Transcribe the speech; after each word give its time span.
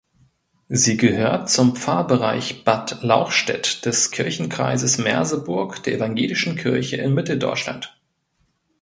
Sie 0.69 0.97
gehört 0.97 1.51
zum 1.51 1.75
Pfarrbereich 1.75 2.63
Bad 2.63 3.03
Lauchstädt 3.03 3.85
des 3.85 4.09
Kirchenkreises 4.09 4.97
Merseburg 4.97 5.83
der 5.83 5.93
Evangelischen 5.93 6.55
Kirche 6.55 6.95
in 6.97 7.13
Mitteldeutschland. 7.13 7.95